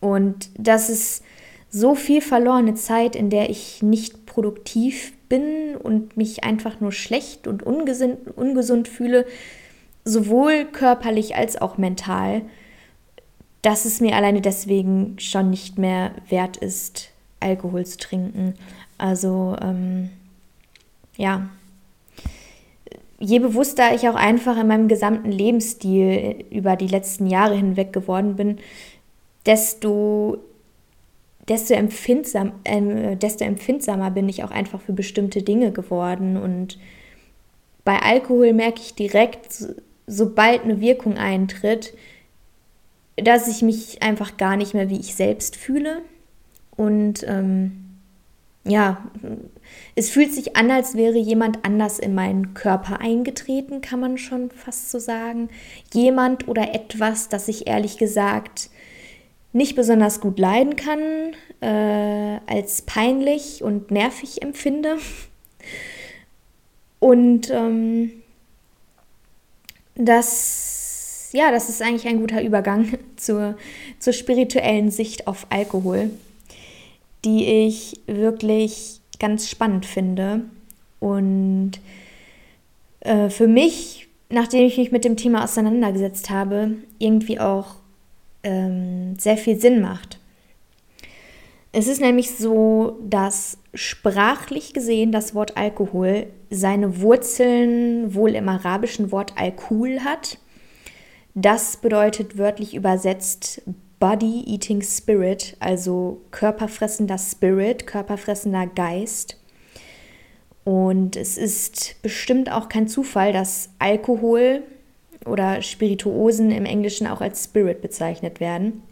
Und 0.00 0.50
das 0.56 0.90
ist 0.90 1.24
so 1.70 1.94
viel 1.94 2.20
verlorene 2.20 2.74
Zeit, 2.74 3.14
in 3.14 3.30
der 3.30 3.50
ich 3.50 3.82
nicht 3.82 4.26
produktiv 4.26 5.12
bin 5.28 5.76
und 5.76 6.16
mich 6.16 6.42
einfach 6.42 6.80
nur 6.80 6.92
schlecht 6.92 7.46
und 7.46 7.62
ungesund, 7.62 8.36
ungesund 8.36 8.88
fühle, 8.88 9.26
sowohl 10.04 10.64
körperlich 10.64 11.36
als 11.36 11.60
auch 11.60 11.78
mental, 11.78 12.42
dass 13.62 13.84
es 13.84 14.00
mir 14.00 14.16
alleine 14.16 14.40
deswegen 14.40 15.16
schon 15.18 15.50
nicht 15.50 15.78
mehr 15.78 16.12
wert 16.28 16.56
ist, 16.56 17.09
Alkohol 17.40 17.84
zu 17.86 17.98
trinken. 17.98 18.54
Also 18.98 19.56
ähm, 19.60 20.10
ja, 21.16 21.48
je 23.18 23.38
bewusster 23.38 23.94
ich 23.94 24.08
auch 24.08 24.14
einfach 24.14 24.58
in 24.58 24.66
meinem 24.66 24.88
gesamten 24.88 25.30
Lebensstil 25.30 26.44
über 26.50 26.76
die 26.76 26.86
letzten 26.86 27.26
Jahre 27.26 27.54
hinweg 27.54 27.92
geworden 27.92 28.36
bin, 28.36 28.58
desto, 29.46 30.38
desto, 31.48 31.74
empfindsam, 31.74 32.52
äh, 32.64 33.16
desto 33.16 33.44
empfindsamer 33.44 34.10
bin 34.10 34.28
ich 34.28 34.42
auch 34.42 34.50
einfach 34.50 34.80
für 34.80 34.92
bestimmte 34.92 35.42
Dinge 35.42 35.70
geworden. 35.70 36.36
Und 36.36 36.78
bei 37.84 37.98
Alkohol 37.98 38.52
merke 38.52 38.80
ich 38.80 38.94
direkt, 38.94 39.66
sobald 40.06 40.64
eine 40.64 40.80
Wirkung 40.80 41.18
eintritt, 41.18 41.94
dass 43.16 43.48
ich 43.48 43.60
mich 43.60 44.02
einfach 44.02 44.38
gar 44.38 44.56
nicht 44.56 44.72
mehr 44.72 44.88
wie 44.88 44.98
ich 44.98 45.14
selbst 45.14 45.56
fühle 45.56 46.02
und 46.80 47.24
ähm, 47.28 47.72
ja, 48.64 49.04
es 49.96 50.08
fühlt 50.08 50.32
sich 50.32 50.56
an, 50.56 50.70
als 50.70 50.94
wäre 50.94 51.18
jemand 51.18 51.62
anders 51.62 51.98
in 51.98 52.14
meinen 52.14 52.54
Körper 52.54 53.02
eingetreten, 53.02 53.82
kann 53.82 54.00
man 54.00 54.16
schon 54.16 54.50
fast 54.50 54.90
so 54.90 54.98
sagen. 54.98 55.50
Jemand 55.92 56.48
oder 56.48 56.74
etwas, 56.74 57.28
das 57.28 57.48
ich 57.48 57.66
ehrlich 57.66 57.98
gesagt 57.98 58.70
nicht 59.52 59.76
besonders 59.76 60.22
gut 60.22 60.38
leiden 60.38 60.76
kann, 60.76 61.34
äh, 61.60 62.40
als 62.46 62.80
peinlich 62.80 63.62
und 63.62 63.90
nervig 63.90 64.40
empfinde. 64.40 64.96
Und 66.98 67.48
ähm, 67.50 68.10
das, 69.96 71.30
ja, 71.32 71.50
das 71.50 71.70
ist 71.70 71.80
eigentlich 71.80 72.06
ein 72.06 72.20
guter 72.20 72.42
Übergang 72.42 72.98
zur, 73.16 73.56
zur 73.98 74.12
spirituellen 74.14 74.90
Sicht 74.90 75.26
auf 75.26 75.46
Alkohol 75.50 76.10
die 77.24 77.46
ich 77.46 78.00
wirklich 78.06 79.00
ganz 79.18 79.48
spannend 79.48 79.86
finde. 79.86 80.42
Und 80.98 81.72
äh, 83.00 83.28
für 83.28 83.46
mich, 83.46 84.08
nachdem 84.28 84.66
ich 84.66 84.78
mich 84.78 84.92
mit 84.92 85.04
dem 85.04 85.16
Thema 85.16 85.44
auseinandergesetzt 85.44 86.30
habe, 86.30 86.76
irgendwie 86.98 87.40
auch 87.40 87.76
ähm, 88.42 89.18
sehr 89.18 89.36
viel 89.36 89.58
Sinn 89.60 89.80
macht. 89.80 90.18
Es 91.72 91.86
ist 91.86 92.00
nämlich 92.00 92.32
so, 92.32 92.98
dass 93.02 93.58
sprachlich 93.74 94.72
gesehen 94.72 95.12
das 95.12 95.34
Wort 95.34 95.56
Alkohol 95.56 96.26
seine 96.50 97.00
Wurzeln 97.00 98.12
wohl 98.14 98.34
im 98.34 98.48
arabischen 98.48 99.12
Wort 99.12 99.34
Alkohol 99.36 100.00
hat. 100.00 100.38
Das 101.34 101.76
bedeutet 101.76 102.38
wörtlich 102.38 102.74
übersetzt 102.74 103.62
Body 104.00 104.44
Eating 104.46 104.82
Spirit, 104.82 105.56
also 105.60 106.22
körperfressender 106.30 107.18
Spirit, 107.18 107.86
körperfressender 107.86 108.66
Geist. 108.66 109.36
Und 110.64 111.16
es 111.16 111.36
ist 111.38 111.96
bestimmt 112.02 112.50
auch 112.50 112.68
kein 112.68 112.88
Zufall, 112.88 113.32
dass 113.32 113.70
Alkohol 113.78 114.62
oder 115.26 115.60
Spirituosen 115.60 116.50
im 116.50 116.64
Englischen 116.64 117.06
auch 117.06 117.20
als 117.20 117.44
Spirit 117.44 117.82
bezeichnet 117.82 118.40
werden. 118.40 118.82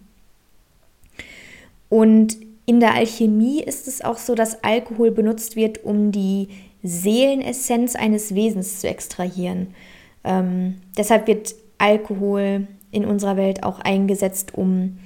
Und 1.89 2.37
in 2.67 2.81
der 2.81 2.95
Alchemie 2.95 3.63
ist 3.63 3.89
es 3.89 4.05
auch 4.05 4.19
so, 4.19 4.35
dass 4.35 4.63
Alkohol 4.63 5.11
benutzt 5.11 5.57
wird, 5.57 5.85
um 5.85 6.13
die 6.13 6.49
Seelenessenz 6.83 7.97
eines 7.97 8.35
Wesens 8.35 8.81
zu 8.81 8.89
extrahieren. 8.89 9.75
Ähm, 10.23 10.77
deshalb 10.97 11.27
wird 11.27 11.55
Alkohol 11.79 12.67
in 12.91 13.05
unserer 13.05 13.37
Welt 13.37 13.63
auch 13.63 13.81
eingesetzt, 13.81 14.55
um 14.55 14.99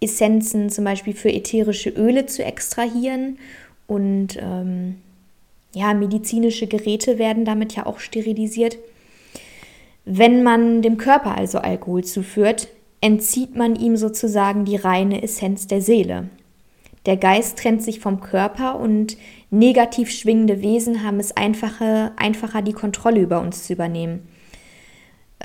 Essenzen 0.00 0.70
zum 0.70 0.84
Beispiel 0.84 1.14
für 1.14 1.32
ätherische 1.32 1.90
Öle 1.90 2.26
zu 2.26 2.44
extrahieren. 2.44 3.38
Und 3.86 4.38
ähm, 4.40 4.96
ja, 5.74 5.94
medizinische 5.94 6.66
Geräte 6.66 7.18
werden 7.18 7.44
damit 7.44 7.74
ja 7.74 7.86
auch 7.86 7.98
sterilisiert. 7.98 8.78
Wenn 10.04 10.42
man 10.42 10.82
dem 10.82 10.98
Körper 10.98 11.36
also 11.36 11.58
Alkohol 11.58 12.04
zuführt, 12.04 12.68
entzieht 13.00 13.56
man 13.56 13.76
ihm 13.76 13.96
sozusagen 13.96 14.64
die 14.64 14.76
reine 14.76 15.22
Essenz 15.22 15.66
der 15.66 15.80
Seele. 15.80 16.28
Der 17.06 17.16
Geist 17.18 17.58
trennt 17.58 17.82
sich 17.82 18.00
vom 18.00 18.20
Körper 18.20 18.78
und 18.78 19.18
negativ 19.50 20.10
schwingende 20.10 20.62
Wesen 20.62 21.04
haben 21.04 21.20
es 21.20 21.36
einfacher, 21.36 22.12
einfacher 22.16 22.62
die 22.62 22.72
Kontrolle 22.72 23.20
über 23.20 23.40
uns 23.40 23.66
zu 23.66 23.74
übernehmen. 23.74 24.26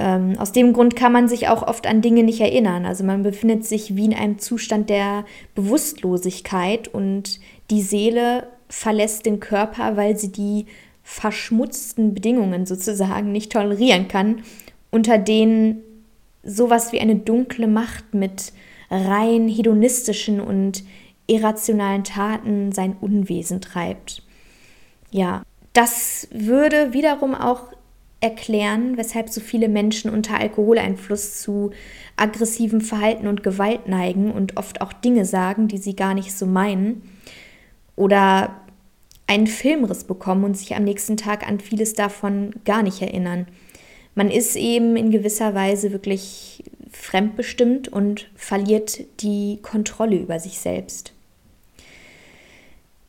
Ähm, 0.02 0.40
aus 0.40 0.54
dem 0.54 0.72
Grund 0.72 0.96
kann 0.96 1.12
man 1.12 1.28
sich 1.28 1.50
auch 1.50 1.62
oft 1.62 1.86
an 1.86 2.02
Dinge 2.02 2.24
nicht 2.24 2.40
erinnern. 2.40 2.86
Also 2.86 3.04
man 3.04 3.22
befindet 3.22 3.66
sich 3.66 3.98
wie 3.98 4.06
in 4.06 4.14
einem 4.14 4.40
Zustand 4.40 4.90
der 4.90 5.26
Bewusstlosigkeit 5.56 6.88
und 6.88 7.42
die 7.70 7.82
Seele 7.82 8.48
verlässt 8.70 9.26
den 9.26 9.42
Körper, 9.42 9.98
weil 9.98 10.18
sie 10.18 10.32
die 10.32 10.68
verschmutzten 11.04 12.14
Bedingungen 12.14 12.66
sozusagen 12.66 13.34
nicht 13.34 13.52
tolerieren 13.52 14.08
kann, 14.08 14.44
unter 14.90 15.18
denen 15.18 15.82
sowas 16.44 16.94
wie 16.94 17.02
eine 17.02 17.16
dunkle 17.16 17.68
Macht 17.68 18.14
mit 18.14 18.54
rein 18.90 19.50
hedonistischen 19.50 20.40
und 20.40 20.84
irrationalen 21.28 22.06
Taten 22.06 22.72
sein 22.72 22.96
Unwesen 23.02 23.60
treibt. 23.60 24.24
Ja, 25.12 25.44
das 25.74 26.30
würde 26.32 26.94
wiederum 26.94 27.36
auch 27.36 27.74
erklären, 28.22 28.98
weshalb 28.98 29.30
so 29.30 29.40
viele 29.40 29.70
Menschen 29.70 30.12
unter 30.12 30.38
Alkoholeinfluss 30.38 31.42
zu 31.42 31.72
aggressivem 32.18 32.82
Verhalten 32.82 33.28
und 33.28 33.44
Gewalt 33.44 33.88
neigen 33.88 34.32
und 34.32 34.58
oft 34.58 34.82
auch 34.82 34.92
Dinge 34.92 35.26
sagen, 35.26 35.68
die 35.68 35.78
sie 35.78 35.96
gar 35.96 36.14
nicht 36.14 36.34
so 36.34 36.46
meinen. 36.46 37.02
Oder 37.96 38.62
einen 39.28 39.48
Filmriss 39.48 40.04
bekommen 40.04 40.44
und 40.44 40.58
sich 40.58 40.76
am 40.76 40.84
nächsten 40.84 41.16
Tag 41.16 41.48
an 41.48 41.60
vieles 41.60 41.94
davon 41.94 42.56
gar 42.66 42.84
nicht 42.84 43.02
erinnern. 43.02 43.48
Man 44.16 44.32
ist 44.32 44.56
eben 44.56 44.98
in 44.98 45.12
gewisser 45.12 45.54
Weise 45.54 45.92
wirklich 45.92 46.64
fremdbestimmt 46.92 47.88
und 47.88 48.30
verliert 48.36 49.00
die 49.22 49.60
Kontrolle 49.62 50.18
über 50.18 50.40
sich 50.40 50.60
selbst. 50.60 51.14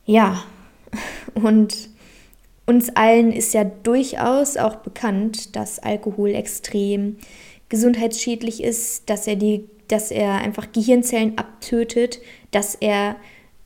Ja, 0.05 0.43
und 1.33 1.90
uns 2.65 2.89
allen 2.95 3.31
ist 3.31 3.53
ja 3.53 3.63
durchaus 3.63 4.57
auch 4.57 4.77
bekannt, 4.77 5.55
dass 5.55 5.79
Alkohol 5.79 6.29
extrem 6.29 7.17
gesundheitsschädlich 7.69 8.63
ist, 8.63 9.09
dass 9.09 9.27
er, 9.27 9.35
die, 9.35 9.65
dass 9.87 10.11
er 10.11 10.35
einfach 10.35 10.71
Gehirnzellen 10.71 11.37
abtötet, 11.37 12.19
dass 12.51 12.75
er 12.75 13.15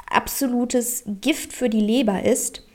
absolutes 0.09 1.03
Gift 1.21 1.53
für 1.53 1.69
die 1.69 1.81
Leber 1.81 2.23
ist. 2.23 2.65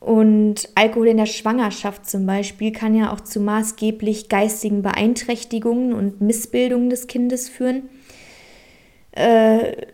Und 0.00 0.68
Alkohol 0.74 1.08
in 1.08 1.16
der 1.16 1.26
Schwangerschaft 1.26 2.06
zum 2.06 2.26
Beispiel 2.26 2.72
kann 2.72 2.94
ja 2.94 3.10
auch 3.12 3.22
zu 3.22 3.40
maßgeblich 3.40 4.28
geistigen 4.28 4.82
Beeinträchtigungen 4.82 5.94
und 5.94 6.20
Missbildungen 6.20 6.90
des 6.90 7.06
Kindes 7.06 7.48
führen. 7.48 7.88
Äh, 9.12 9.86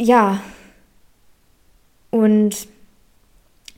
ja, 0.00 0.40
und 2.10 2.68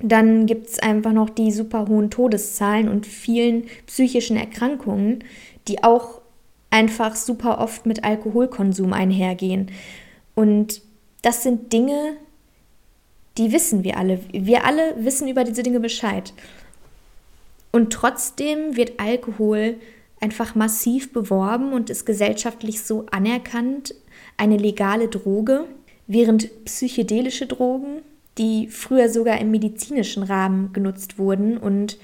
dann 0.02 0.46
gibt 0.46 0.68
es 0.68 0.78
einfach 0.78 1.12
noch 1.12 1.30
die 1.30 1.52
super 1.52 1.86
hohen 1.88 2.10
Todeszahlen 2.10 2.88
und 2.88 3.06
vielen 3.06 3.64
psychischen 3.86 4.36
Erkrankungen, 4.36 5.24
die 5.68 5.84
auch 5.84 6.20
einfach 6.70 7.16
super 7.16 7.58
oft 7.58 7.86
mit 7.86 8.04
Alkoholkonsum 8.04 8.92
einhergehen. 8.92 9.70
Und 10.34 10.82
das 11.22 11.42
sind 11.42 11.72
Dinge, 11.72 12.16
die 13.36 13.52
wissen 13.52 13.84
wir 13.84 13.98
alle. 13.98 14.20
Wir 14.32 14.64
alle 14.64 14.94
wissen 14.98 15.28
über 15.28 15.44
diese 15.44 15.62
Dinge 15.62 15.80
Bescheid. 15.80 16.32
Und 17.72 17.92
trotzdem 17.92 18.76
wird 18.76 18.98
Alkohol 18.98 19.76
einfach 20.20 20.54
massiv 20.54 21.12
beworben 21.12 21.72
und 21.72 21.90
ist 21.90 22.04
gesellschaftlich 22.04 22.82
so 22.82 23.06
anerkannt, 23.10 23.94
eine 24.36 24.56
legale 24.56 25.08
Droge, 25.08 25.66
während 26.06 26.64
psychedelische 26.64 27.46
Drogen 27.46 28.02
die 28.38 28.68
früher 28.68 29.08
sogar 29.08 29.38
im 29.40 29.50
medizinischen 29.50 30.22
Rahmen 30.22 30.72
genutzt 30.72 31.18
wurden 31.18 31.56
und 31.58 31.98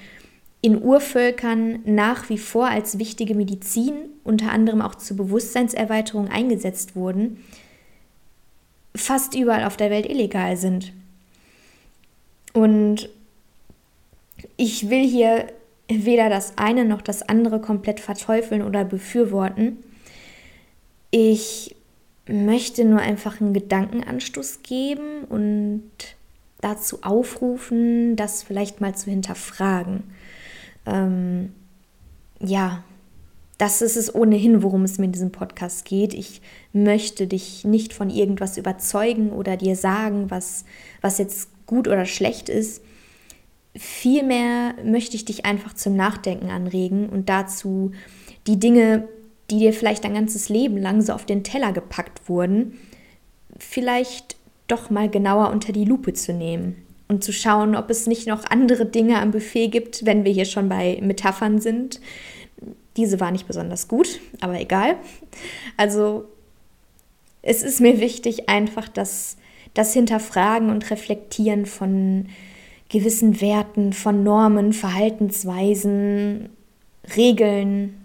in 0.61 0.81
Urvölkern 0.81 1.79
nach 1.85 2.29
wie 2.29 2.37
vor 2.37 2.67
als 2.67 2.99
wichtige 2.99 3.35
Medizin, 3.35 3.93
unter 4.23 4.51
anderem 4.51 4.81
auch 4.81 4.95
zur 4.95 5.17
Bewusstseinserweiterung 5.17 6.27
eingesetzt 6.27 6.95
wurden, 6.95 7.43
fast 8.95 9.35
überall 9.35 9.63
auf 9.63 9.77
der 9.77 9.91
Welt 9.91 10.07
illegal 10.07 10.57
sind. 10.57 10.91
Und 12.53 13.09
ich 14.57 14.89
will 14.89 15.07
hier 15.07 15.47
weder 15.89 16.29
das 16.29 16.57
eine 16.57 16.85
noch 16.85 17.01
das 17.01 17.21
andere 17.21 17.61
komplett 17.61 17.99
verteufeln 17.99 18.61
oder 18.61 18.83
befürworten. 18.83 19.77
Ich 21.11 21.75
möchte 22.27 22.83
nur 22.83 22.99
einfach 22.99 23.39
einen 23.39 23.53
Gedankenanstoß 23.53 24.63
geben 24.63 25.23
und 25.29 25.83
dazu 26.61 26.99
aufrufen, 27.03 28.15
das 28.15 28.43
vielleicht 28.43 28.81
mal 28.81 28.95
zu 28.95 29.09
hinterfragen. 29.09 30.03
Ähm, 30.85 31.53
ja, 32.39 32.83
das 33.57 33.81
ist 33.81 33.97
es 33.97 34.13
ohnehin, 34.13 34.61
worum 34.61 34.83
es 34.83 34.97
mir 34.99 35.05
in 35.05 35.11
diesem 35.11 35.31
Podcast 35.31 35.85
geht. 35.85 36.13
Ich 36.13 36.41
möchte 36.73 37.25
dich 37.27 37.65
nicht 37.65 37.93
von 37.93 38.09
irgendwas 38.09 38.57
überzeugen 38.57 39.31
oder 39.31 39.57
dir 39.57 39.75
sagen, 39.75 40.29
was, 40.29 40.65
was 41.01 41.17
jetzt 41.17 41.49
gut 41.65 41.87
oder 41.87 42.05
schlecht 42.05 42.49
ist. 42.49 42.83
Vielmehr 43.75 44.75
möchte 44.83 45.15
ich 45.15 45.25
dich 45.25 45.45
einfach 45.45 45.73
zum 45.73 45.95
Nachdenken 45.95 46.49
anregen 46.49 47.09
und 47.09 47.29
dazu 47.29 47.91
die 48.45 48.59
Dinge, 48.59 49.07
die 49.49 49.59
dir 49.59 49.73
vielleicht 49.73 50.03
dein 50.03 50.13
ganzes 50.13 50.49
Leben 50.49 50.77
lang 50.77 51.01
so 51.01 51.13
auf 51.13 51.25
den 51.25 51.43
Teller 51.43 51.73
gepackt 51.73 52.29
wurden, 52.29 52.77
vielleicht 53.57 54.36
doch 54.67 54.89
mal 54.89 55.09
genauer 55.09 55.51
unter 55.51 55.71
die 55.71 55.85
Lupe 55.85 56.13
zu 56.13 56.33
nehmen 56.33 56.75
und 57.07 57.23
zu 57.23 57.31
schauen, 57.31 57.75
ob 57.75 57.89
es 57.89 58.07
nicht 58.07 58.27
noch 58.27 58.45
andere 58.45 58.85
Dinge 58.85 59.19
am 59.19 59.31
Buffet 59.31 59.69
gibt, 59.69 60.05
wenn 60.05 60.25
wir 60.25 60.31
hier 60.31 60.45
schon 60.45 60.69
bei 60.69 60.99
Metaphern 61.01 61.59
sind. 61.59 62.01
Diese 62.97 63.19
war 63.19 63.31
nicht 63.31 63.47
besonders 63.47 63.87
gut, 63.87 64.19
aber 64.41 64.59
egal. 64.59 64.95
Also 65.77 66.25
es 67.41 67.63
ist 67.63 67.79
mir 67.79 67.99
wichtig, 67.99 68.49
einfach 68.49 68.89
das, 68.89 69.37
das 69.73 69.93
Hinterfragen 69.93 70.69
und 70.69 70.89
Reflektieren 70.91 71.65
von 71.65 72.27
gewissen 72.89 73.41
Werten, 73.41 73.93
von 73.93 74.23
Normen, 74.23 74.73
Verhaltensweisen, 74.73 76.49
Regeln, 77.15 77.95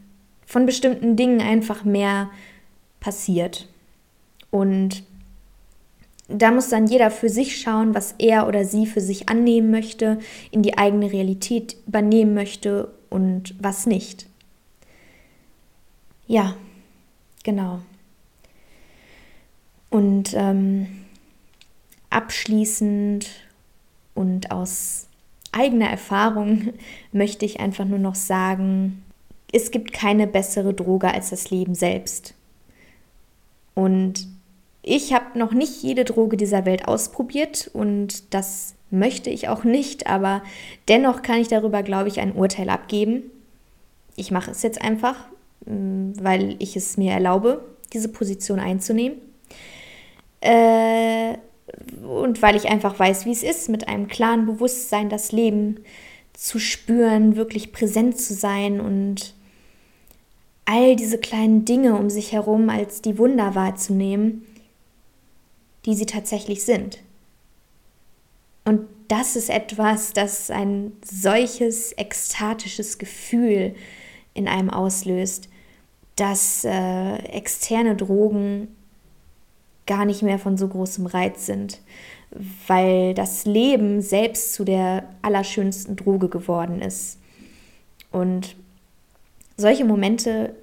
von 0.47 0.67
bestimmten 0.67 1.17
Dingen 1.17 1.41
einfach 1.41 1.85
mehr 1.85 2.31
passiert. 3.01 3.69
Und 4.51 5.03
da 6.35 6.51
muss 6.51 6.69
dann 6.69 6.87
jeder 6.87 7.11
für 7.11 7.29
sich 7.29 7.61
schauen, 7.61 7.95
was 7.95 8.15
er 8.19 8.47
oder 8.47 8.65
sie 8.65 8.87
für 8.87 9.01
sich 9.01 9.29
annehmen 9.29 9.71
möchte, 9.71 10.19
in 10.51 10.63
die 10.63 10.79
eigene 10.79 11.13
Realität 11.13 11.77
übernehmen 11.87 12.35
möchte 12.35 12.89
und 13.11 13.55
was 13.59 13.87
nicht. 13.87 14.27
Ja, 16.27 16.55
genau. 17.45 17.81
Und 19.91 20.33
ähm, 20.35 20.87
abschließend 22.09 23.29
und 24.15 24.51
aus 24.51 25.09
eigener 25.51 25.91
Erfahrung 25.91 26.73
möchte 27.13 27.45
ich 27.45 27.61
einfach 27.61 27.85
nur 27.85 27.99
noch 27.99 28.15
sagen, 28.15 29.03
es 29.53 29.71
gibt 29.71 29.93
keine 29.93 30.27
bessere 30.27 30.73
Droge 30.73 31.13
als 31.13 31.31
das 31.31 31.51
Leben 31.51 31.75
selbst. 31.75 32.35
Und 33.75 34.27
ich 34.83 35.13
habe 35.13 35.39
noch 35.39 35.53
nicht 35.53 35.83
jede 35.83 36.05
Droge 36.05 36.37
dieser 36.37 36.65
Welt 36.67 36.89
ausprobiert 36.89 37.71
und 37.73 38.35
das 38.35 38.75
möchte 38.91 39.31
ich 39.31 39.49
auch 39.49 39.65
nicht, 39.65 40.09
aber 40.09 40.43
dennoch 40.89 41.23
kann 41.23 41.41
ich 41.41 41.49
darüber, 41.49 41.83
glaube 41.83 42.09
ich, 42.09 42.21
ein 42.21 42.35
Urteil 42.35 42.69
abgeben. 42.69 43.23
Ich 44.17 44.31
mache 44.31 44.51
es 44.51 44.63
jetzt 44.63 44.83
einfach, 44.83 45.17
mm, 45.67 46.13
weil 46.21 46.57
ich 46.59 46.77
es 46.77 46.97
mir 46.97 47.13
erlaube, 47.13 47.65
diese 47.93 48.09
Position 48.09 48.59
einzunehmen. 48.59 49.19
Äh, 50.41 51.35
und 52.05 52.43
weil 52.43 52.57
ich 52.57 52.69
einfach 52.69 52.99
weiß, 52.99 53.25
wie 53.25 53.33
es 53.33 53.45
ist, 53.45 53.69
mit 53.69 53.89
einem 53.89 54.09
klaren 54.09 54.47
Bewusstsein 54.47 55.09
das 55.09 55.33
Leben 55.33 55.79
zu 56.33 56.59
spüren, 56.59 57.37
wirklich 57.37 57.73
präsent 57.73 58.19
zu 58.19 58.35
sein 58.35 58.81
und 58.81 59.35
all 60.65 60.97
diese 60.97 61.19
kleinen 61.19 61.65
Dinge 61.65 61.95
um 61.95 62.11
sich 62.11 62.33
herum 62.33 62.69
als 62.69 63.01
die 63.01 63.17
Wunder 63.17 63.55
wahrzunehmen 63.55 64.45
die 65.85 65.95
sie 65.95 66.07
tatsächlich 66.07 66.65
sind. 66.65 66.99
Und 68.65 68.87
das 69.09 69.37
ist 69.37 69.51
etwas, 69.51 70.13
das 70.13 70.51
ein 70.51 70.93
solches 71.05 71.93
ekstatisches 71.99 72.99
Gefühl 72.99 73.75
in 74.35 74.49
einem 74.49 74.71
auslöst, 74.71 75.49
dass 76.17 76.65
äh, 76.65 77.17
externe 77.17 77.97
Drogen 77.97 78.69
gar 79.87 80.05
nicht 80.05 80.23
mehr 80.23 80.39
von 80.39 80.57
so 80.57 80.69
großem 80.69 81.07
Reiz 81.07 81.47
sind, 81.47 81.81
weil 82.67 83.15
das 83.15 83.45
Leben 83.45 84.01
selbst 84.01 84.55
zu 84.55 84.65
der 84.65 85.09
allerschönsten 85.23 85.97
Droge 85.97 86.29
geworden 86.29 86.81
ist. 86.81 87.19
Und 88.11 88.57
solche 89.57 89.85
Momente 89.85 90.55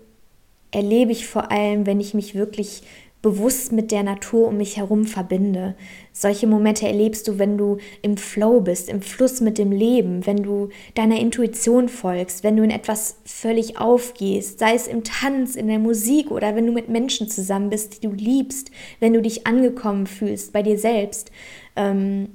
erlebe 0.71 1.12
ich 1.12 1.27
vor 1.27 1.51
allem, 1.51 1.86
wenn 1.86 1.99
ich 1.99 2.13
mich 2.13 2.36
wirklich 2.36 2.84
bewusst 3.21 3.73
mit 3.73 3.91
der 3.91 4.03
Natur 4.03 4.47
um 4.47 4.58
mich 4.58 4.77
herum 4.77 5.05
verbinde. 5.05 5.75
Solche 6.13 6.47
Momente 6.47 6.88
erlebst 6.88 7.27
du, 7.27 7.38
wenn 7.38 7.58
du 7.58 7.77
im 8.01 8.15
Flow 8.15 8.62
bist, 8.62 8.88
im 8.88 9.01
Fluss 9.01 9.41
mit 9.41 9.58
dem 9.58 9.73
Leben, 9.73 10.25
wenn 10.25 10.41
du 10.41 10.69
deiner 10.95 11.19
Intuition 11.19 11.89
folgst, 11.89 12.43
wenn 12.43 12.55
du 12.55 12.63
in 12.63 12.71
etwas 12.71 13.17
völlig 13.25 13.77
aufgehst, 13.77 14.60
sei 14.60 14.73
es 14.73 14.88
im 14.88 15.03
Tanz, 15.03 15.55
in 15.55 15.67
der 15.67 15.79
Musik 15.79 16.32
oder 16.32 16.55
wenn 16.55 16.65
du 16.65 16.71
mit 16.71 16.88
Menschen 16.88 17.27
zusammen 17.27 17.69
bist, 17.69 17.97
die 17.97 18.08
du 18.08 18.13
liebst, 18.13 18.71
wenn 19.01 19.13
du 19.13 19.21
dich 19.21 19.45
angekommen 19.45 20.08
fühlst 20.08 20.53
bei 20.53 20.63
dir 20.63 20.79
selbst. 20.79 21.32
Ähm, 21.75 22.29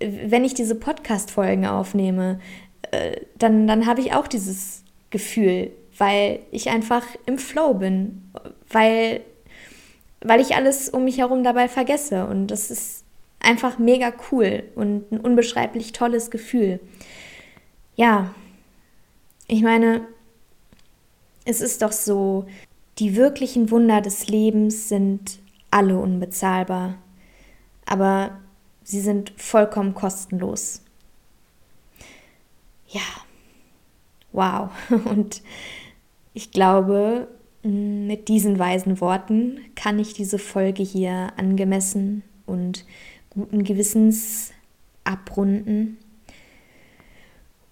wenn 0.00 0.44
ich 0.44 0.54
diese 0.54 0.76
Podcast-Folgen 0.76 1.66
aufnehme, 1.66 2.38
äh, 2.92 3.20
dann, 3.36 3.66
dann 3.66 3.86
habe 3.86 4.00
ich 4.00 4.14
auch 4.14 4.28
dieses 4.28 4.84
Gefühl, 5.10 5.72
weil 5.98 6.38
ich 6.52 6.70
einfach 6.70 7.04
im 7.26 7.38
Flow 7.38 7.74
bin, 7.74 8.30
weil 8.70 9.22
weil 10.20 10.40
ich 10.40 10.54
alles 10.54 10.88
um 10.88 11.04
mich 11.04 11.18
herum 11.18 11.44
dabei 11.44 11.68
vergesse. 11.68 12.26
Und 12.26 12.48
das 12.48 12.70
ist 12.70 13.04
einfach 13.40 13.78
mega 13.78 14.12
cool 14.30 14.64
und 14.74 15.10
ein 15.12 15.20
unbeschreiblich 15.20 15.92
tolles 15.92 16.30
Gefühl. 16.30 16.80
Ja, 17.96 18.34
ich 19.46 19.62
meine, 19.62 20.06
es 21.44 21.60
ist 21.60 21.82
doch 21.82 21.92
so, 21.92 22.46
die 22.98 23.16
wirklichen 23.16 23.70
Wunder 23.70 24.00
des 24.00 24.28
Lebens 24.28 24.88
sind 24.88 25.38
alle 25.70 25.98
unbezahlbar, 25.98 26.96
aber 27.86 28.38
sie 28.82 29.00
sind 29.00 29.32
vollkommen 29.36 29.94
kostenlos. 29.94 30.82
Ja, 32.88 33.00
wow. 34.32 34.70
Und 35.04 35.42
ich 36.34 36.50
glaube, 36.50 37.28
mit 37.68 38.28
diesen 38.28 38.58
weisen 38.58 39.00
Worten 39.00 39.60
kann 39.76 39.98
ich 39.98 40.14
diese 40.14 40.38
Folge 40.38 40.82
hier 40.82 41.32
angemessen 41.36 42.22
und 42.46 42.84
guten 43.30 43.64
Gewissens 43.64 44.52
abrunden. 45.04 45.98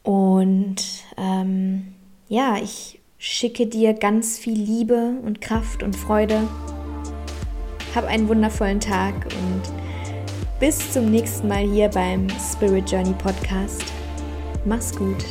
Und 0.03 0.77
ähm, 1.17 1.95
ja, 2.29 2.57
ich 2.63 3.01
schicke 3.19 3.67
dir 3.67 3.95
ganz 3.95 4.39
viel 4.39 4.59
Liebe 4.59 5.17
und 5.25 5.41
Kraft 5.41 5.83
und 5.83 5.97
Freude. 5.97 6.47
Hab 7.95 8.05
einen 8.05 8.29
wundervollen 8.29 8.81
Tag 8.81 9.15
und 9.25 9.63
bis 10.61 10.93
zum 10.93 11.11
nächsten 11.11 11.49
Mal 11.49 11.69
hier 11.69 11.89
beim 11.89 12.29
Spirit 12.53 12.91
Journey 12.91 13.15
Podcast. 13.15 13.85
Mach's 14.65 14.95
gut. 14.95 15.25